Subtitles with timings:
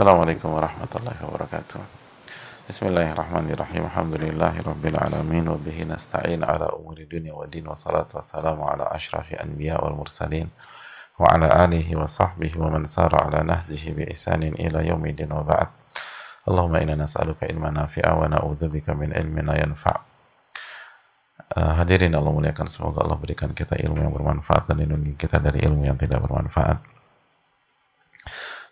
[0.00, 1.76] Assalamualaikum warahmatullahi wabarakatuh.
[2.72, 3.84] Bismillahirrahmanirrahim.
[3.84, 8.88] Alhamdulillahi rabbil alamin wa bihi nasta'in ala umuri dunya wa din wa salatu wassalamu ala
[8.96, 10.48] ashrafi anbiya wal mursalin
[11.20, 15.44] wa ala alihi wa sahbihi wa man sara ala nahjihi bi ihsanin ila yaumidin wa
[15.44, 15.68] ba'd.
[16.48, 20.00] Allahumma inna nas'aluka ilman nafi'a wa na'udzubika min ilmin la yanfa'.
[21.60, 25.60] Uh, hadirin Allah muliakan semoga Allah berikan kita ilmu yang bermanfaat dan lindungi kita dari
[25.60, 26.99] ilmu yang tidak bermanfaat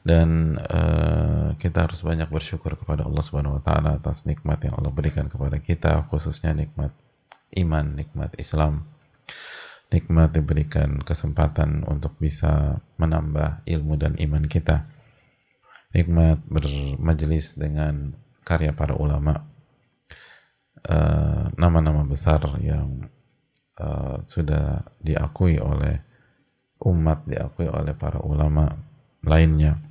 [0.08, 4.88] dan uh, kita harus banyak bersyukur kepada Allah Subhanahu wa taala atas nikmat yang Allah
[4.88, 6.96] berikan kepada kita khususnya nikmat
[7.60, 8.88] iman, nikmat Islam.
[9.92, 14.88] Nikmat diberikan kesempatan untuk bisa menambah ilmu dan iman kita.
[15.92, 18.12] Nikmat bermajelis dengan
[18.44, 19.48] karya para ulama.
[20.84, 23.08] Eh, nama-nama uh, besar yang
[23.80, 26.00] uh, sudah diakui oleh
[26.84, 28.68] umat, diakui oleh para ulama
[29.24, 29.87] lainnya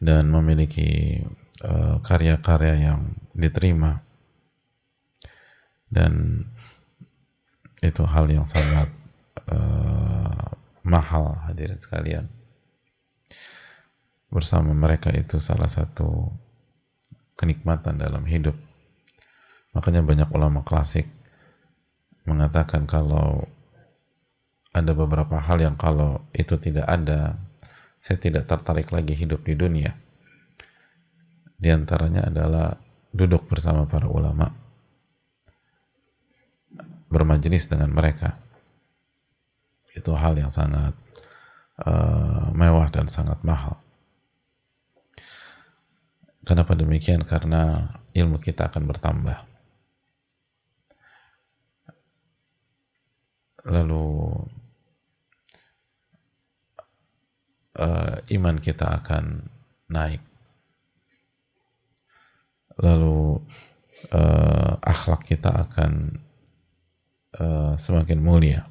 [0.00, 1.20] dan memiliki
[1.60, 3.00] eh, karya-karya uh, yang
[3.36, 4.00] diterima.
[5.90, 6.44] Dan
[7.84, 8.88] itu hal yang sangat
[9.50, 10.46] uh,
[10.86, 12.30] mahal hadirin sekalian.
[14.30, 16.30] Bersama mereka itu salah satu
[17.34, 18.54] kenikmatan dalam hidup.
[19.74, 21.10] Makanya banyak ulama klasik
[22.22, 23.42] mengatakan kalau
[24.70, 27.34] ada beberapa hal yang kalau itu tidak ada
[28.00, 29.92] saya tidak tertarik lagi hidup di dunia.
[31.60, 32.72] Di antaranya adalah
[33.12, 34.48] duduk bersama para ulama,
[37.12, 38.40] bermajelis dengan mereka.
[39.92, 40.96] Itu hal yang sangat
[41.84, 43.76] uh, mewah dan sangat mahal.
[46.40, 47.20] Kenapa demikian?
[47.28, 47.84] Karena
[48.16, 49.38] ilmu kita akan bertambah.
[53.68, 54.08] Lalu
[57.78, 59.46] uh, iman kita akan
[59.90, 60.22] naik.
[62.80, 63.44] Lalu
[64.14, 66.22] uh, akhlak kita akan
[67.36, 68.64] uh, semakin mulia.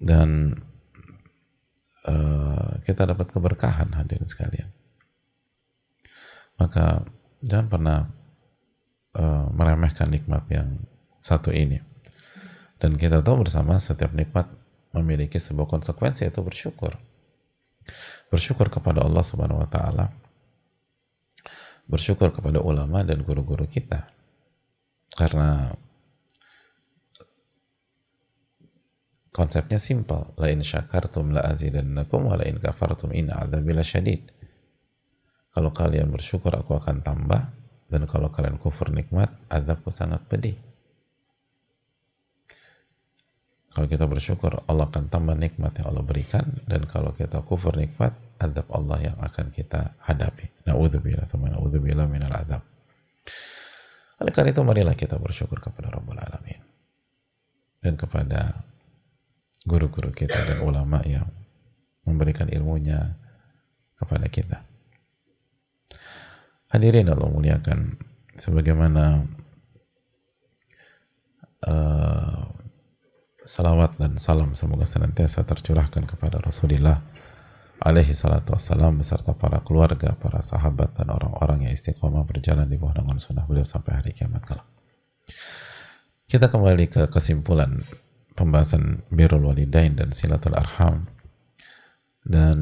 [0.00, 0.56] Dan
[2.08, 4.72] uh, kita dapat keberkahan hadirin sekalian.
[6.56, 7.04] Maka
[7.44, 7.98] jangan pernah
[9.16, 10.80] uh, meremehkan nikmat yang
[11.20, 11.89] satu ini.
[12.80, 14.48] Dan kita tahu bersama setiap nikmat
[14.96, 16.96] memiliki sebuah konsekuensi yaitu bersyukur.
[18.32, 20.08] Bersyukur kepada Allah Subhanahu wa taala.
[21.84, 24.08] Bersyukur kepada ulama dan guru-guru kita.
[25.12, 25.76] Karena
[29.28, 30.32] konsepnya simpel.
[30.40, 34.24] La in syakartum la azidannakum wa la in kafartum in adzabila syadid.
[35.50, 37.50] Kalau kalian bersyukur aku akan tambah
[37.90, 40.69] dan kalau kalian kufur nikmat azabku sangat pedih.
[43.70, 46.42] Kalau kita bersyukur, Allah akan tambah nikmat yang Allah berikan.
[46.66, 50.66] Dan kalau kita kufur nikmat, adab Allah yang akan kita hadapi.
[50.66, 52.66] Na'udzubillah, teman na'udzubillah minal adab.
[54.18, 56.58] Oleh karena itu, marilah kita bersyukur kepada Rabbul Alamin.
[57.78, 58.58] Dan kepada
[59.62, 61.30] guru-guru kita dan ulama yang
[62.02, 63.14] memberikan ilmunya
[63.94, 64.58] kepada kita.
[66.74, 67.98] Hadirin Allah muliakan
[68.34, 69.26] sebagaimana
[71.66, 72.59] uh,
[73.50, 77.02] salawat dan salam semoga senantiasa tercurahkan kepada Rasulullah
[77.82, 83.02] alaihi salatu wassalam beserta para keluarga, para sahabat dan orang-orang yang istiqomah berjalan di bawah
[83.02, 84.68] naungan sunnah beliau sampai hari kiamat kelak.
[86.30, 87.82] Kita kembali ke kesimpulan
[88.38, 91.10] pembahasan birrul walidain dan silatul arham
[92.22, 92.58] dan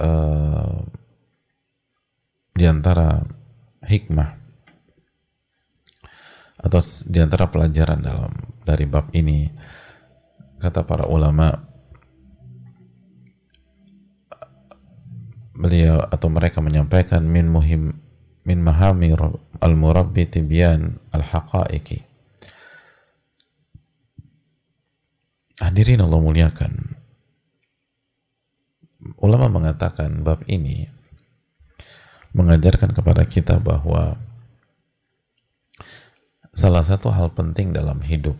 [0.00, 0.80] uh,
[2.56, 3.28] di antara
[3.84, 4.40] hikmah
[6.64, 8.32] atau di antara pelajaran dalam
[8.64, 9.48] dari bab ini
[10.60, 11.56] kata para ulama
[15.56, 17.92] beliau atau mereka menyampaikan min muhim
[18.44, 19.12] min mahami
[19.60, 22.00] al murabbi tibyan al haqaiqi
[25.60, 26.96] hadirin Allah muliakan
[29.20, 30.88] ulama mengatakan bab ini
[32.32, 34.16] mengajarkan kepada kita bahwa
[36.56, 38.36] salah satu hal penting dalam hidup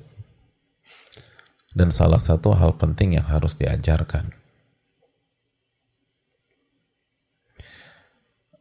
[1.74, 4.34] dan salah satu hal penting yang harus diajarkan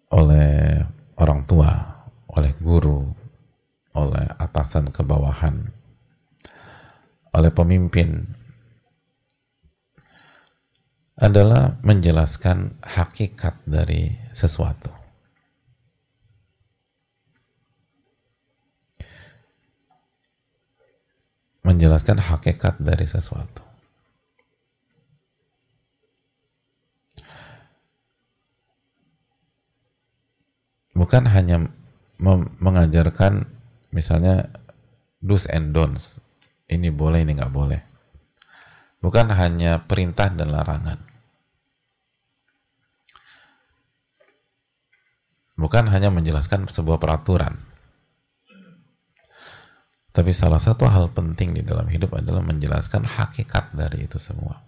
[0.09, 0.81] oleh
[1.21, 1.69] orang tua,
[2.33, 3.05] oleh guru,
[3.93, 5.69] oleh atasan ke bawahan,
[7.33, 8.25] oleh pemimpin
[11.19, 14.98] adalah menjelaskan hakikat dari sesuatu.
[21.69, 23.61] menjelaskan hakikat dari sesuatu.
[30.97, 31.69] Bukan hanya
[32.57, 33.45] mengajarkan
[33.93, 34.49] misalnya
[35.21, 36.17] do's and don'ts.
[36.65, 37.81] Ini boleh, ini nggak boleh.
[38.99, 40.99] Bukan hanya perintah dan larangan.
[45.55, 47.68] Bukan hanya menjelaskan sebuah peraturan
[50.19, 54.59] tapi salah satu hal penting di dalam hidup adalah menjelaskan hakikat dari itu semua.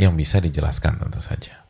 [0.00, 1.60] Yang bisa dijelaskan tentu saja.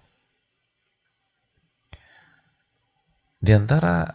[3.43, 4.07] Di antara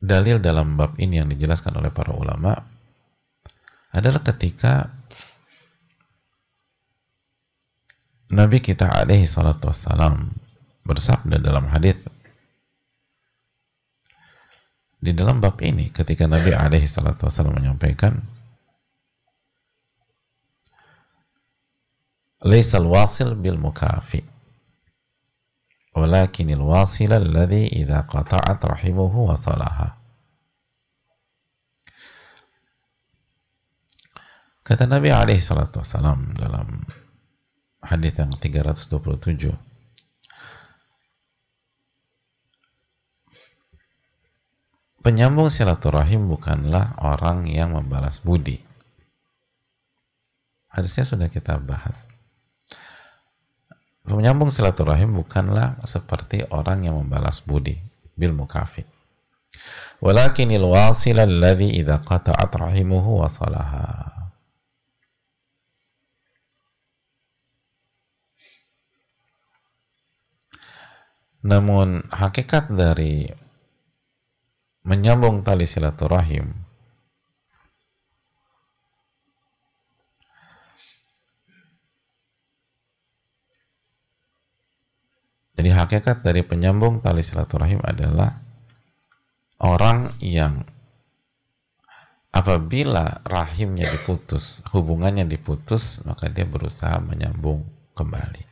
[0.00, 2.56] dalil dalam bab ini yang dijelaskan oleh para ulama
[3.92, 4.88] adalah ketika
[8.32, 10.32] Nabi kita alaihi salatu wassalam
[10.88, 12.00] bersabda dalam hadis
[15.02, 18.22] di dalam bab ini ketika Nabi alaihi salatu wassalam menyampaikan
[22.42, 24.22] Laisal wasil bil mukafi
[25.94, 29.98] walakinil wasil alladhi idza qata'at rahimuhu wasalaha
[34.62, 36.86] kata Nabi alaihi salatu wasalam dalam
[37.82, 39.71] hadis yang 327
[45.02, 48.62] Penyambung silaturahim bukanlah orang yang membalas budi.
[50.70, 52.06] Hadisnya sudah kita bahas.
[54.06, 57.82] Menyambung silaturahim bukanlah seperti orang yang membalas budi
[58.14, 58.86] bil mukafi.
[59.98, 64.22] Walakinil wasil alladhi idza qata'at rahimuhu wasalaha.
[71.42, 73.41] Namun hakikat dari
[74.82, 76.62] menyambung tali silaturahim
[85.52, 88.34] Jadi hakikat dari penyambung tali silaturahim adalah
[89.62, 90.66] orang yang
[92.34, 97.62] apabila rahimnya diputus, hubungannya diputus, maka dia berusaha menyambung
[97.94, 98.51] kembali.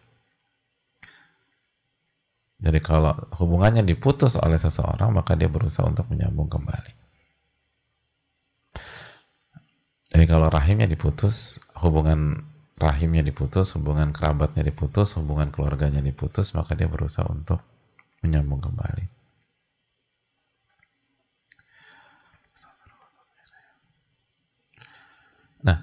[2.60, 6.92] Jadi kalau hubungannya diputus oleh seseorang, maka dia berusaha untuk menyambung kembali.
[10.10, 12.44] Jadi kalau rahimnya diputus, hubungan
[12.76, 17.64] rahimnya diputus, hubungan kerabatnya diputus, hubungan keluarganya diputus, maka dia berusaha untuk
[18.20, 19.04] menyambung kembali.
[25.64, 25.78] Nah,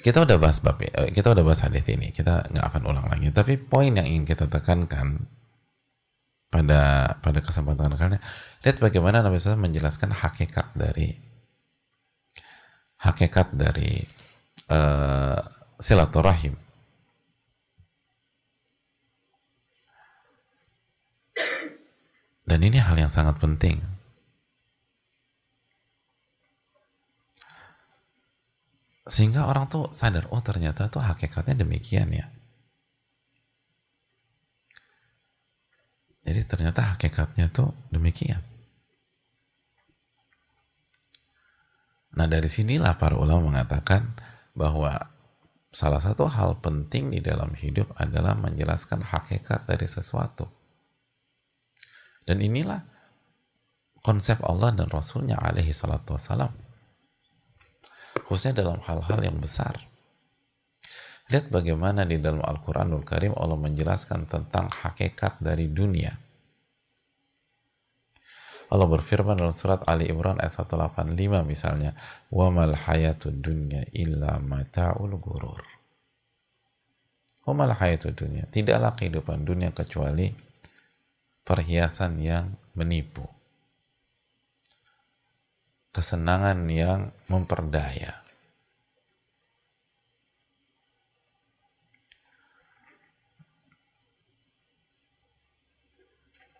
[0.00, 3.28] kita udah bahas bab eh, kita udah bahas hadis ini, kita nggak akan ulang lagi.
[3.28, 5.28] Tapi poin yang ingin kita tekankan
[6.46, 8.16] pada pada kesempatan kali
[8.62, 11.14] lihat bagaimana Nabi SAW menjelaskan hakikat dari
[13.02, 14.02] hakikat dari
[14.70, 15.38] uh,
[15.78, 16.56] silaturahim.
[22.46, 23.82] Dan ini hal yang sangat penting.
[29.06, 32.26] Sehingga orang tuh sadar, oh ternyata tuh hakikatnya demikian ya.
[36.26, 38.42] Jadi ternyata hakikatnya tuh demikian.
[42.18, 44.10] Nah dari sinilah para ulama mengatakan
[44.58, 45.06] bahwa
[45.70, 50.50] salah satu hal penting di dalam hidup adalah menjelaskan hakikat dari sesuatu.
[52.26, 52.82] Dan inilah
[54.02, 56.50] konsep Allah dan Rasulnya alaihi salatu wassalam.
[58.26, 59.78] Khususnya dalam hal-hal yang besar.
[61.26, 66.14] Lihat bagaimana di dalam Al-Quranul Karim Allah menjelaskan tentang hakikat dari dunia.
[68.66, 71.94] Allah berfirman dalam surat Ali Imran ayat 185 misalnya,
[72.30, 75.62] "Wa mal hayatud dunya illa mata'ul gurur."
[77.46, 80.34] Mal hayatud dunya, tidaklah kehidupan dunia kecuali
[81.46, 83.22] perhiasan yang menipu.
[85.94, 88.25] Kesenangan yang memperdaya.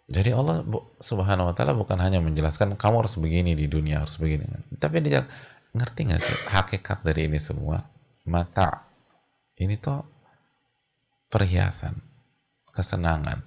[0.06, 0.62] Jadi Allah
[1.02, 4.46] subhanahu wa ta'ala bukan hanya menjelaskan kamu harus begini di dunia, harus begini.
[4.78, 5.26] Tapi dia
[5.75, 7.82] ngerti nggak sih hakikat dari ini semua?
[8.30, 8.86] Mata.
[9.58, 9.98] Ini tuh
[11.26, 11.98] perhiasan,
[12.70, 13.42] kesenangan.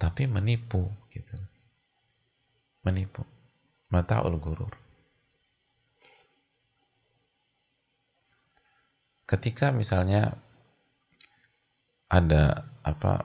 [0.00, 1.36] Tapi menipu gitu.
[2.88, 3.20] Menipu.
[3.92, 4.72] Mata ul gurur.
[9.28, 10.32] Ketika misalnya
[12.08, 13.24] ada apa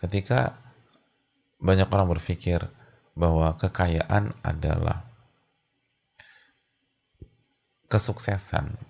[0.00, 0.69] ketika
[1.60, 2.64] banyak orang berpikir
[3.12, 5.04] bahwa kekayaan adalah
[7.92, 8.80] kesuksesan,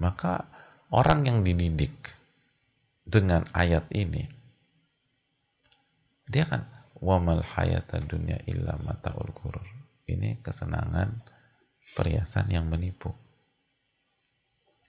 [0.00, 0.48] maka
[0.88, 1.92] orang yang dididik
[3.04, 4.24] dengan ayat ini
[6.30, 6.62] dia kan
[7.02, 9.66] wamal hayata dunya illa mataul gurur
[10.06, 11.26] ini kesenangan
[11.98, 13.10] perhiasan yang menipu.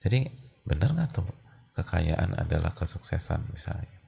[0.02, 0.30] Jadi
[0.62, 1.26] benar nggak tuh
[1.74, 4.01] kekayaan adalah kesuksesan misalnya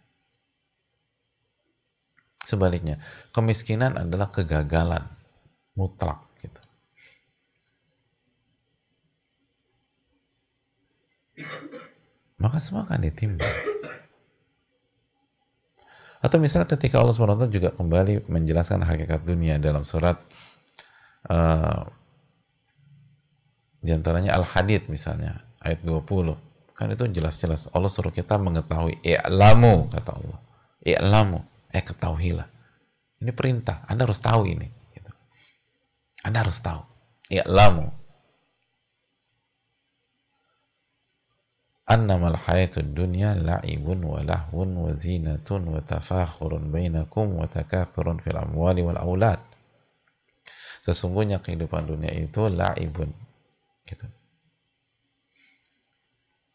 [2.44, 3.00] sebaliknya
[3.32, 5.08] kemiskinan adalah kegagalan
[5.74, 6.60] mutlak gitu.
[12.38, 13.56] Maka semua akan ditimbang.
[16.24, 20.16] Atau misalnya ketika Allah SWT juga kembali menjelaskan hakikat dunia dalam surat
[21.28, 21.84] uh,
[23.84, 30.10] di antaranya Al-Hadid misalnya ayat 20 kan itu jelas-jelas Allah suruh kita mengetahui i'lamu kata
[30.16, 30.38] Allah.
[30.80, 32.46] I'lamu eh ketahuilah.
[33.18, 34.70] Ini perintah, Anda harus tahu ini.
[34.94, 35.10] Gitu.
[36.22, 36.86] Anda harus tahu.
[37.26, 37.90] Ya lamu.
[41.84, 48.80] Annamal hayatud dunya la'ibun wa lahwun wa zinatun wa tafakhurun bainakum wa takathurun fil amwali
[48.80, 49.42] wal aulad.
[50.80, 53.12] Sesungguhnya kehidupan dunia itu la'ibun.
[53.84, 54.06] Gitu.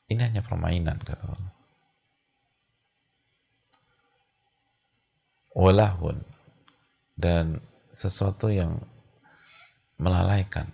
[0.10, 1.59] Ini hanya permainan kata Allah.
[5.60, 6.24] Walahun.
[7.20, 7.60] Dan
[7.92, 8.80] sesuatu yang
[10.00, 10.72] melalaikan.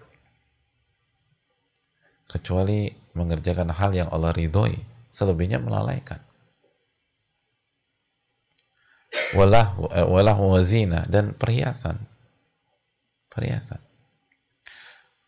[2.30, 4.78] Kecuali mengerjakan hal yang Allah ridhoi
[5.10, 6.22] selebihnya melalaikan.
[9.34, 10.06] Walah eh,
[10.38, 11.98] wazina dan perhiasan.
[13.32, 13.82] Perhiasan.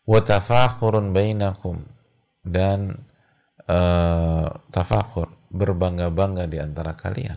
[0.08, 1.84] Watafakhurun bainakum
[2.40, 2.96] dan
[3.68, 7.36] uh, tafakhur berbangga-bangga di antara kalian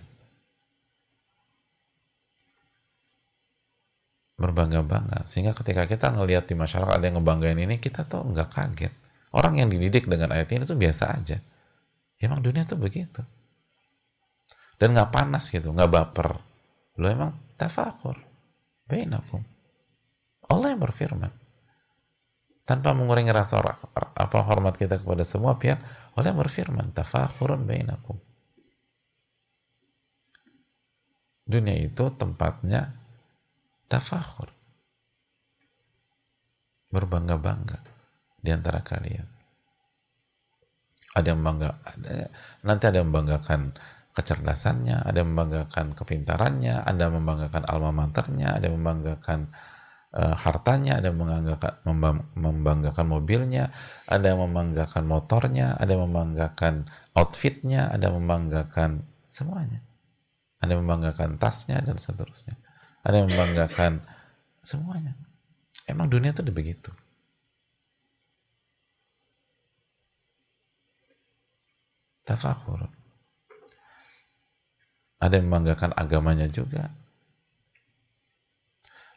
[4.42, 8.94] berbangga-bangga sehingga ketika kita ngelihat di masyarakat ada yang ngebanggain ini kita tuh nggak kaget
[9.32, 11.40] Orang yang dididik dengan ayat ini tuh biasa aja.
[12.20, 13.24] Emang dunia tuh begitu.
[14.76, 16.36] Dan nggak panas gitu, nggak baper.
[17.00, 18.20] Lo emang tafakur.
[18.84, 19.40] Bainakum.
[20.52, 21.32] Allah yang berfirman.
[22.68, 23.64] Tanpa mengurangi rasa
[23.96, 25.80] apa hormat kita kepada semua pihak,
[26.14, 28.20] Allah yang berfirman, tafakurun bainakum.
[31.48, 33.01] Dunia itu tempatnya
[33.92, 34.48] tafakur.
[36.88, 37.84] Berbangga-bangga
[38.40, 39.28] di antara kalian.
[41.12, 42.32] Ada yang bangga, ada,
[42.64, 43.76] nanti ada yang membanggakan
[44.16, 49.52] kecerdasannya, ada yang membanggakan kepintarannya, ada yang membanggakan alma maternya, ada yang membanggakan
[50.16, 51.74] uh, hartanya, ada yang membanggakan,
[52.36, 53.76] membanggakan mobilnya,
[54.08, 59.84] ada yang membanggakan motornya, ada yang membanggakan outfitnya, ada yang membanggakan semuanya.
[60.64, 62.56] Ada yang membanggakan tasnya dan seterusnya.
[63.02, 64.02] Ada yang membanggakan
[64.62, 65.18] semuanya.
[65.90, 66.94] Emang dunia itu begitu.
[72.32, 72.88] tafakur.
[75.20, 76.90] Ada yang membanggakan agamanya juga.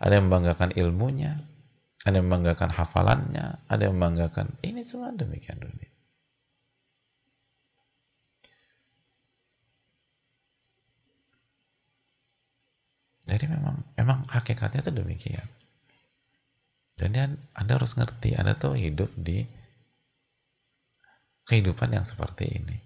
[0.02, 1.38] Ada yang membanggakan ilmunya.
[2.04, 3.46] Ada yang membanggakan hafalannya.
[3.70, 5.93] Ada yang membanggakan ini semua demikian dunia.
[13.34, 15.48] Jadi memang memang hakikatnya itu demikian.
[16.94, 19.42] Dan Anda harus ngerti, Anda tuh hidup di
[21.50, 22.78] kehidupan yang seperti ini.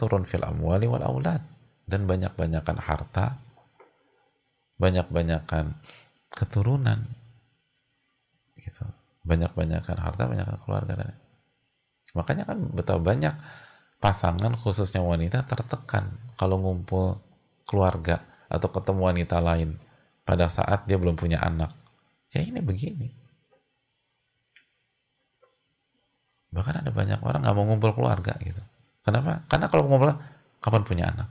[0.00, 1.44] Turun fil amwali wal aulad.
[1.84, 3.36] Dan banyak-banyakan harta
[4.80, 5.76] banyak-banyakan
[6.32, 7.04] keturunan
[8.56, 8.88] gitu.
[9.28, 11.12] Banyak-banyakan harta banyak keluarga
[12.14, 13.34] makanya kan betapa banyak
[14.04, 17.16] pasangan khususnya wanita tertekan kalau ngumpul
[17.64, 18.20] keluarga
[18.52, 19.80] atau ketemu wanita lain
[20.28, 21.72] pada saat dia belum punya anak
[22.36, 23.08] ya ini begini
[26.52, 28.60] bahkan ada banyak orang nggak mau ngumpul keluarga gitu
[29.04, 29.44] Kenapa?
[29.52, 30.18] Karena kalau bilang,
[30.64, 31.28] kapan punya anak?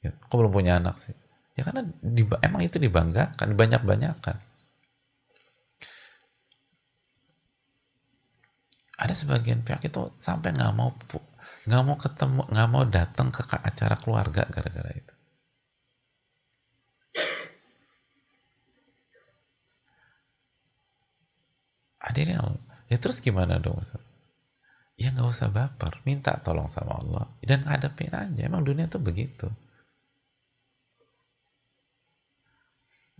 [0.00, 1.12] Ya, kok belum punya anak sih?
[1.52, 4.36] Ya karena di, emang itu dibanggakan, dibanyak-banyakan.
[8.96, 10.96] Ada sebagian pihak itu sampai nggak mau
[11.68, 15.14] nggak mau ketemu, nggak mau datang ke acara keluarga gara-gara itu.
[22.00, 22.40] Hadirin.
[22.90, 23.80] Ya terus gimana dong?
[25.00, 29.48] Ya nggak usah baper minta tolong sama Allah dan hadapin aja emang dunia tuh begitu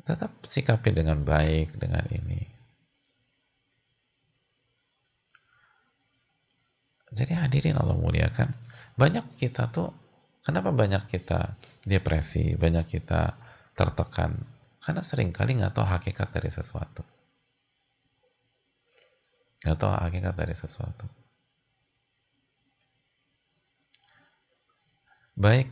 [0.05, 2.60] tetap sikapi dengan baik dengan ini
[7.11, 8.55] jadi hadirin Allah muliakan.
[8.95, 9.91] Banyak kita tuh
[10.47, 13.35] kenapa banyak kita depresi banyak kita
[13.75, 14.39] tertekan?
[14.81, 17.03] Karena sering kali nggak tahu hakikat dari sesuatu.
[19.67, 21.07] Nggak tahu hakikat dari sesuatu.
[25.35, 25.69] Baik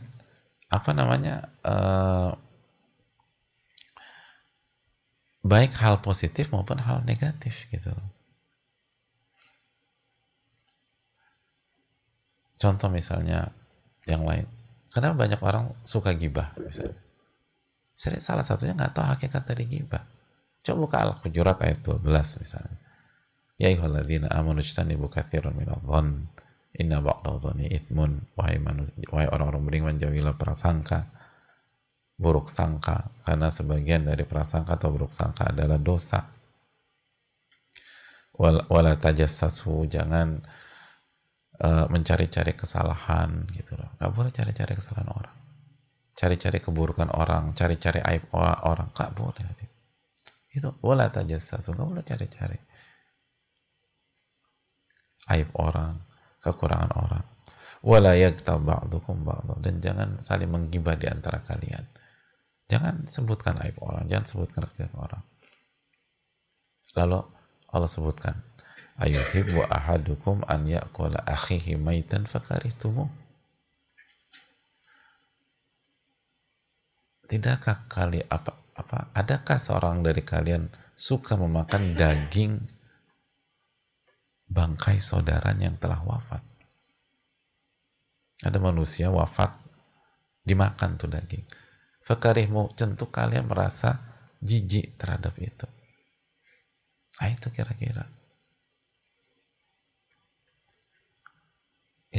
[0.69, 2.37] apa namanya uh,
[5.41, 7.89] baik hal positif maupun hal negatif gitu
[12.59, 13.55] Contoh misalnya
[14.03, 14.43] yang lain.
[14.91, 16.99] Kenapa banyak orang suka gibah misalnya?
[17.99, 20.03] Salah satunya nggak tahu hakikat dari gibah.
[20.59, 22.03] Coba buka Al-Hujurat ayat 12
[22.43, 22.77] misalnya.
[23.59, 26.27] Ya ayyuhalladzina amanu ijtanibu katsiran minadh-dhann
[26.79, 28.61] inna ba'da dhanni ithmun wahai
[29.09, 31.09] wahai orang-orang beriman jauhilah prasangka
[32.19, 36.29] buruk sangka karena sebagian dari prasangka atau buruk sangka adalah dosa
[38.39, 40.39] wala tajassasu jangan
[41.63, 43.91] uh, mencari-cari kesalahan gitu loh.
[43.99, 45.37] Nggak boleh cari-cari kesalahan orang.
[46.15, 48.91] Cari-cari keburukan orang cari-cari aib orang.
[48.91, 49.59] Nggak boleh
[50.49, 52.59] itu boleh aja satu nggak boleh cari-cari.
[55.29, 55.93] Aib orang
[56.41, 57.25] kekurangan orang.
[57.85, 58.17] Wala
[58.59, 59.23] ba'dukum
[59.61, 61.85] dan jangan saling menggibah di antara kalian.
[62.65, 65.23] Jangan sebutkan aib orang jangan sebutkan kesalahan orang.
[66.97, 67.19] Lalu
[67.69, 68.48] Allah sebutkan
[68.99, 73.07] ayuhibbu ahadukum an ya'kula akhihi maitan fakarihtumu
[77.29, 80.65] Tidakkah kali apa apa adakah seorang dari kalian
[80.97, 82.57] suka memakan daging
[84.49, 86.41] bangkai saudaranya yang telah wafat?
[88.41, 89.53] Ada manusia wafat
[90.41, 91.45] dimakan tuh daging.
[92.01, 94.01] Fakarihmu tentu kalian merasa
[94.41, 95.69] jijik terhadap itu.
[97.21, 98.09] Ah itu kira-kira.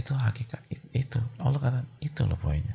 [0.01, 0.65] Itu hakikat
[0.97, 1.21] itu.
[1.45, 2.73] Allah kata itu loh poinnya.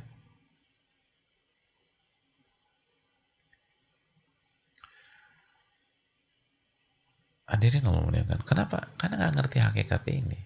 [7.46, 8.42] Hadirin Allah muliakan.
[8.46, 8.78] Kenapa?
[8.94, 10.38] Karena nggak ngerti hakikat ini.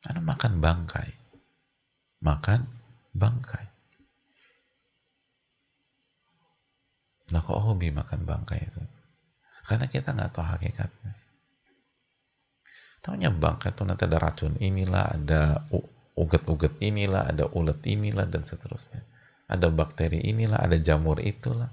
[0.00, 1.10] Karena makan bangkai.
[2.24, 2.60] Makan
[3.16, 3.66] bangkai.
[7.32, 8.82] Nah kok hobi makan bangkai itu?
[9.66, 11.25] Karena kita nggak tahu hakikatnya.
[13.06, 15.62] Taunya bangkai itu nanti ada racun inilah, ada
[16.18, 19.06] uget-uget inilah, ada ulet inilah, dan seterusnya.
[19.46, 21.70] Ada bakteri inilah, ada jamur itulah.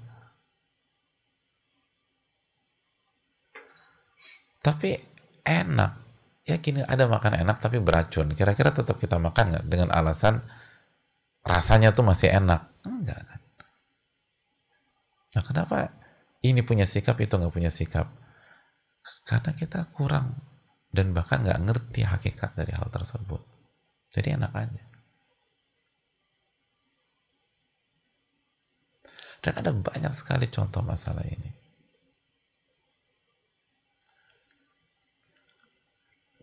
[4.62, 4.94] Tapi
[5.42, 5.92] enak.
[6.46, 8.30] Ya kini ada makan enak tapi beracun.
[8.38, 9.64] Kira-kira tetap kita makan nggak?
[9.66, 10.38] Dengan alasan
[11.42, 12.62] rasanya tuh masih enak.
[12.86, 13.40] Enggak kan?
[15.34, 15.76] Nah kenapa
[16.46, 18.06] ini punya sikap, itu nggak punya sikap?
[19.26, 20.53] Karena kita kurang
[20.94, 23.42] dan bahkan nggak ngerti hakikat dari hal tersebut.
[24.14, 24.84] Jadi enak aja.
[29.42, 31.50] Dan ada banyak sekali contoh masalah ini.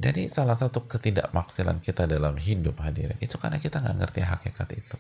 [0.02, 4.98] Jadi salah satu ketidakmaksilan kita dalam hidup hadirin itu karena kita nggak ngerti hakikat itu.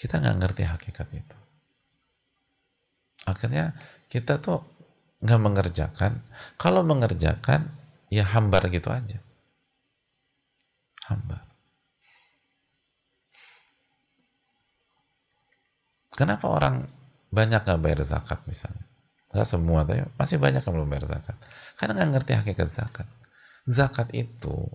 [0.00, 1.36] Kita nggak ngerti hakikat itu.
[3.26, 3.74] Akhirnya
[4.06, 4.62] kita tuh
[5.20, 6.20] nggak mengerjakan
[6.60, 7.72] kalau mengerjakan
[8.12, 9.18] ya hambar gitu aja.
[11.06, 11.46] Hambar.
[16.16, 16.88] Kenapa orang
[17.28, 18.84] banyak nggak bayar zakat misalnya?
[19.30, 21.36] Nggak semua tapi masih banyak yang belum bayar zakat.
[21.76, 23.08] Karena nggak ngerti hakikat zakat.
[23.68, 24.66] Zakat itu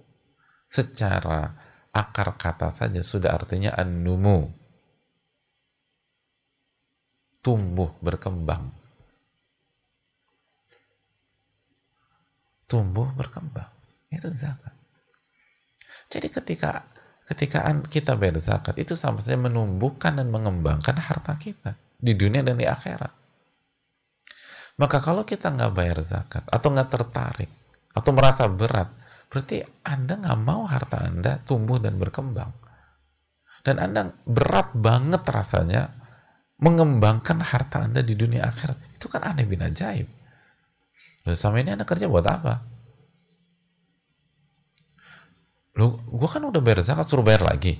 [0.70, 1.58] secara
[1.92, 4.54] akar kata saja sudah artinya an-numu.
[7.42, 8.81] Tumbuh berkembang
[12.72, 13.68] tumbuh berkembang.
[14.08, 14.72] Itu zakat.
[16.08, 16.88] Jadi ketika
[17.28, 22.56] ketika kita bayar zakat itu sama saja menumbuhkan dan mengembangkan harta kita di dunia dan
[22.56, 23.12] di akhirat.
[24.80, 27.52] Maka kalau kita nggak bayar zakat atau nggak tertarik
[27.92, 28.88] atau merasa berat
[29.28, 32.56] berarti anda nggak mau harta anda tumbuh dan berkembang.
[33.62, 35.92] Dan anda berat banget rasanya
[36.58, 38.98] mengembangkan harta anda di dunia akhirat.
[38.98, 40.21] Itu kan aneh bin ajaib
[41.26, 42.66] Lalu sama ini anak kerja buat apa?
[45.78, 47.80] Lu, gue kan udah bayar zakat, suruh bayar lagi.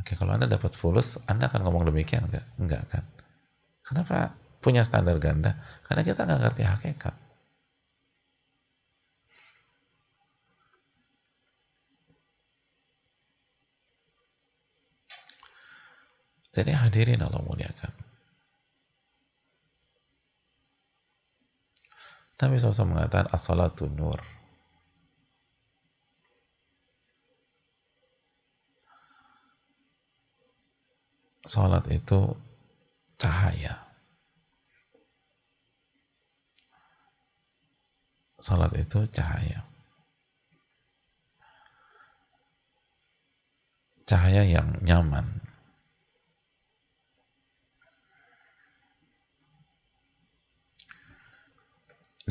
[0.00, 2.46] Oke, kalau Anda dapat fulus, Anda akan ngomong demikian enggak?
[2.56, 3.04] Enggak kan?
[3.84, 5.60] Kenapa punya standar ganda?
[5.86, 7.14] Karena kita nggak ngerti hakikat.
[16.50, 18.09] Jadi hadirin Allah muliakan.
[22.40, 24.16] Nabi SAW mengatakan as-salatu nur.
[31.44, 32.32] Salat itu
[33.20, 33.76] cahaya.
[38.40, 39.70] Salat itu cahaya.
[44.10, 45.38] cahaya yang nyaman.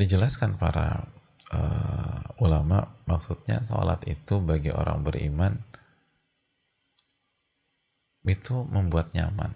[0.00, 1.04] Dijelaskan para
[1.52, 5.60] uh, ulama, maksudnya sholat itu bagi orang beriman
[8.24, 9.52] itu membuat nyaman.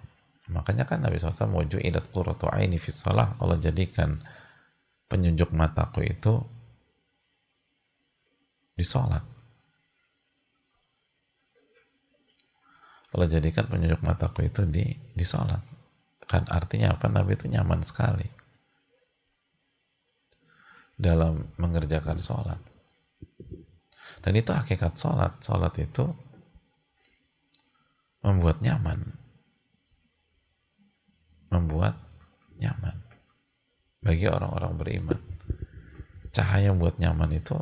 [0.53, 4.21] Makanya kan Nabi SAW idat qurratu aini fi salah Allah jadikan
[5.09, 6.45] penyujuk mataku itu
[8.77, 9.25] di sholat.
[13.17, 15.65] Allah jadikan penyujuk mataku itu di di sholat.
[16.29, 17.09] Kan artinya apa?
[17.09, 18.44] Nabi itu nyaman sekali
[20.95, 22.61] dalam mengerjakan sholat.
[24.25, 25.37] Dan itu hakikat sholat.
[25.43, 26.07] Sholat itu
[28.25, 29.05] membuat nyaman.
[31.53, 31.99] Membuat
[32.57, 32.97] nyaman.
[34.01, 35.21] Bagi orang-orang beriman.
[36.35, 37.55] Cahaya buat nyaman itu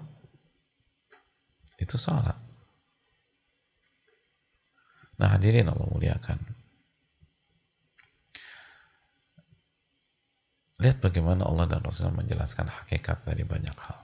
[1.83, 2.39] itu sholat.
[5.19, 6.52] Nah hadirin Allah muliakan.
[10.83, 14.03] Lihat bagaimana Allah dan Rasulullah menjelaskan hakikat dari banyak hal.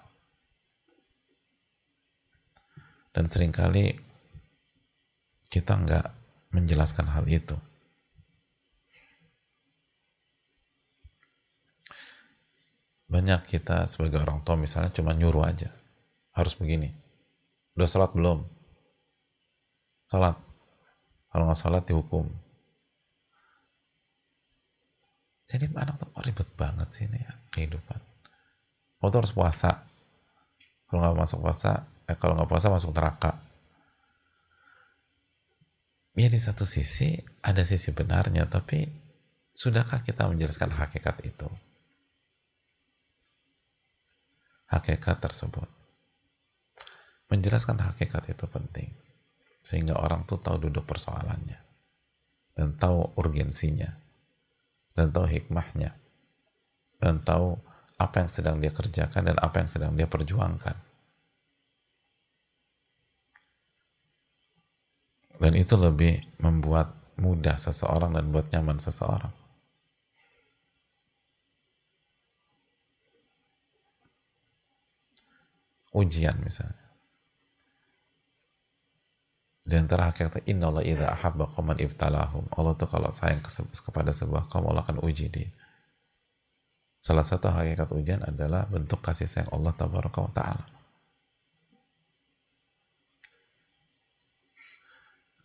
[3.11, 3.99] Dan sering kali
[5.51, 6.07] kita nggak
[6.55, 7.59] menjelaskan hal itu.
[13.11, 15.75] Banyak kita sebagai orang tua misalnya cuma nyuruh aja.
[16.31, 16.95] Harus begini.
[17.75, 18.47] Udah sholat belum?
[20.07, 20.39] Sholat.
[21.35, 22.31] Kalau nggak sholat dihukum.
[25.49, 28.01] Jadi anak tuh oh, ribet banget sih ini ya, kehidupan.
[29.01, 29.89] Kau tuh harus puasa.
[30.89, 33.49] Kalau nggak masuk puasa, eh, kalau nggak puasa masuk neraka
[36.19, 37.15] ya di satu sisi
[37.47, 38.83] ada sisi benarnya tapi
[39.55, 41.47] sudahkah kita menjelaskan hakikat itu
[44.67, 45.71] hakikat tersebut
[47.31, 48.91] menjelaskan hakikat itu penting
[49.63, 51.63] sehingga orang tuh tahu duduk persoalannya
[52.59, 53.95] dan tahu urgensinya
[54.99, 55.95] dan tahu hikmahnya.
[56.99, 57.55] Dan tahu
[58.03, 60.75] apa yang sedang dia kerjakan dan apa yang sedang dia perjuangkan.
[65.39, 69.31] Dan itu lebih membuat mudah seseorang dan buat nyaman seseorang.
[75.95, 76.88] Ujian misalnya
[79.69, 83.45] di antara hakikat inna Allah idha ahabba qawman ibtalahum Allah tuh kalau sayang
[83.85, 85.53] kepada sebuah kaum Allah akan uji dia
[86.97, 90.65] salah satu hakikat ujian adalah bentuk kasih sayang Allah ta'ala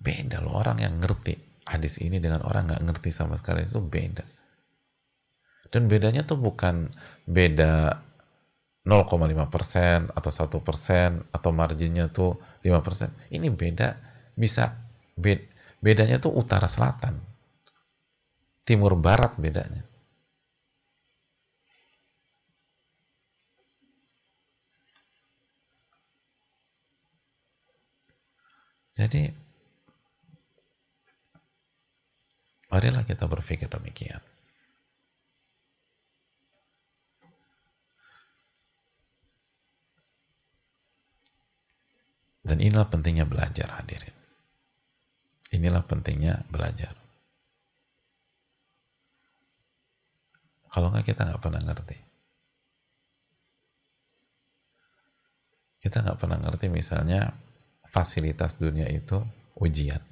[0.03, 4.27] Beda loh orang yang ngerti hadis ini dengan orang nggak ngerti sama sekali itu beda.
[5.71, 6.91] Dan bedanya tuh bukan
[7.23, 8.03] beda
[8.83, 12.35] 0,5% atau satu persen atau marginnya tuh
[12.67, 13.31] 5%.
[13.31, 14.77] Ini beda bisa
[15.17, 15.45] bed,
[15.83, 17.19] bedanya tuh utara selatan.
[18.63, 19.83] Timur barat bedanya.
[28.93, 29.43] Jadi
[32.73, 34.17] Marilah kita berpikir demikian.
[42.41, 44.22] Dan inilah pentingnya belajar hadirin.
[45.63, 46.91] Inilah pentingnya belajar.
[50.67, 51.97] Kalau nggak kita nggak pernah ngerti.
[55.79, 57.31] Kita nggak pernah ngerti misalnya
[57.87, 59.23] fasilitas dunia itu
[59.55, 60.03] ujian.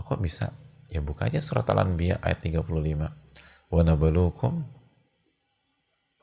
[0.00, 0.48] Kok bisa
[0.94, 2.70] Ya buka aja surat Al-Anbiya ayat 35.
[3.66, 4.62] Wa nabluukum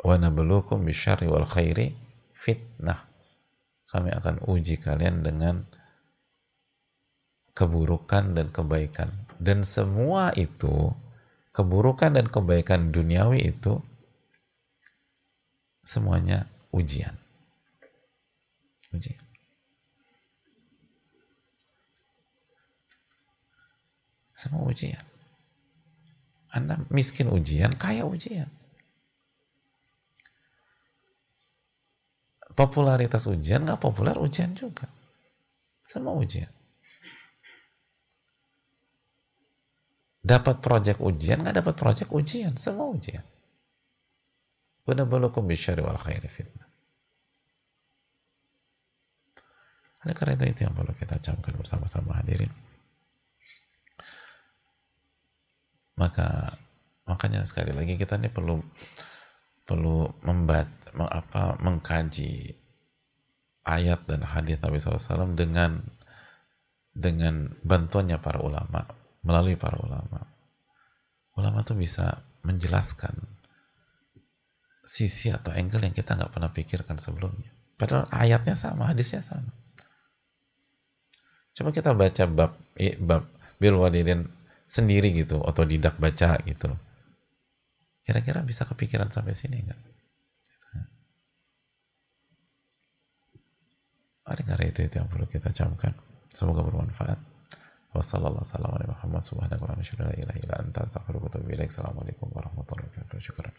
[0.02, 0.16] wa
[0.80, 1.92] bisyarri wal khairi
[2.32, 3.04] fitnah.
[3.92, 5.68] Kami akan uji kalian dengan
[7.52, 9.12] keburukan dan kebaikan.
[9.42, 10.94] Dan semua itu,
[11.52, 13.82] keburukan dan kebaikan duniawi itu
[15.84, 17.18] semuanya ujian.
[18.92, 19.24] Ujian.
[24.36, 25.04] Semua ujian.
[26.52, 28.50] Anda miskin ujian, kaya ujian.
[32.52, 34.92] Popularitas ujian, nggak populer ujian juga.
[35.88, 36.52] Semua ujian.
[40.22, 42.54] Dapat proyek ujian, nggak dapat proyek ujian.
[42.58, 43.26] Semua ujian.
[44.86, 46.70] Benar-benar bisyari wal khairi fitnah.
[50.02, 52.50] Oleh karena itu yang perlu kita camkan bersama-sama hadirin.
[56.02, 56.58] maka
[57.06, 58.58] makanya sekali lagi kita ini perlu
[59.70, 60.66] perlu membat
[60.98, 62.58] apa mengkaji
[63.70, 65.86] ayat dan hadis Nabi SAW dengan
[66.92, 68.84] dengan bantuannya para ulama
[69.22, 69.91] melalui para ulama
[71.42, 73.18] ulama tuh bisa menjelaskan
[74.86, 77.50] sisi atau angle yang kita nggak pernah pikirkan sebelumnya
[77.82, 79.50] padahal ayatnya sama hadisnya sama
[81.58, 82.52] coba kita baca bab
[83.02, 83.24] bab
[83.58, 84.30] bil walidin
[84.70, 86.70] sendiri gitu otodidak baca gitu
[88.06, 89.82] kira-kira bisa kepikiran sampai sini nggak
[94.32, 95.92] Oleh karena itu, itu yang perlu kita camkan.
[96.32, 97.31] Semoga bermanfaat.
[97.96, 101.70] وصلى الله وسلم على محمد سبحانك اللهم لا اله الا انت استغفرك واتوب اليك.
[101.70, 103.20] السلام عليكم ورحمة الله وبركاته.
[103.20, 103.52] شكرا.